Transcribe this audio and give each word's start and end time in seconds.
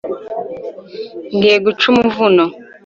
Ngiye 1.35 1.57
guca 1.65 1.83
umuvuno 1.91 2.45